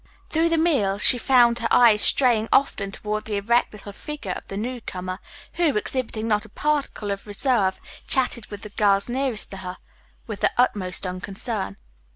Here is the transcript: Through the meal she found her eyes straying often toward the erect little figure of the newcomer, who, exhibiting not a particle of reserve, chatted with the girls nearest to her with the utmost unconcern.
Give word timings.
Through 0.29 0.49
the 0.49 0.57
meal 0.57 0.97
she 0.97 1.19
found 1.19 1.59
her 1.59 1.67
eyes 1.69 2.01
straying 2.01 2.49
often 2.51 2.91
toward 2.91 3.25
the 3.25 3.35
erect 3.37 3.71
little 3.71 3.93
figure 3.93 4.31
of 4.31 4.47
the 4.47 4.57
newcomer, 4.57 5.19
who, 5.53 5.77
exhibiting 5.77 6.27
not 6.27 6.43
a 6.43 6.49
particle 6.49 7.11
of 7.11 7.27
reserve, 7.27 7.79
chatted 8.07 8.47
with 8.47 8.63
the 8.63 8.69
girls 8.69 9.07
nearest 9.07 9.51
to 9.51 9.57
her 9.57 9.77
with 10.25 10.39
the 10.39 10.49
utmost 10.57 11.05
unconcern. 11.05 11.77